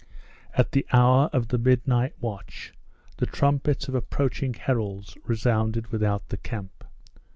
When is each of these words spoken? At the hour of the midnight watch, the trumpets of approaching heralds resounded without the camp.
At 0.55 0.71
the 0.71 0.83
hour 0.91 1.29
of 1.31 1.49
the 1.49 1.59
midnight 1.59 2.13
watch, 2.19 2.73
the 3.17 3.27
trumpets 3.27 3.87
of 3.87 3.93
approaching 3.93 4.55
heralds 4.55 5.15
resounded 5.25 5.91
without 5.91 6.29
the 6.29 6.37
camp. 6.37 6.83